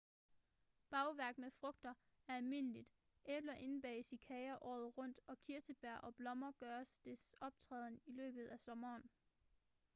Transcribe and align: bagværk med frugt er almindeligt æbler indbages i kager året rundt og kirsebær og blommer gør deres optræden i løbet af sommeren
bagværk 0.89 1.37
med 1.37 1.51
frugt 1.51 1.85
er 1.85 1.93
almindeligt 2.27 2.89
æbler 3.25 3.53
indbages 3.53 4.11
i 4.13 4.17
kager 4.17 4.63
året 4.63 4.97
rundt 4.97 5.19
og 5.27 5.39
kirsebær 5.39 5.95
og 5.95 6.15
blommer 6.15 6.51
gør 6.51 6.83
deres 7.03 7.35
optræden 7.41 7.99
i 8.05 8.11
løbet 8.11 8.47
af 8.47 8.59
sommeren 8.59 9.03